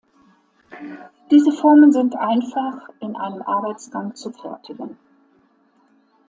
Diese 1.29 1.51
Formen 1.51 1.91
sind 1.91 2.15
einfach 2.15 2.89
in 3.01 3.15
einem 3.15 3.43
Arbeitsgang 3.43 4.15
zu 4.15 4.31
fertigen. 4.31 4.97